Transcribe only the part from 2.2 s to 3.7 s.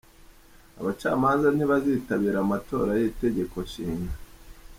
amatora y’Itegeko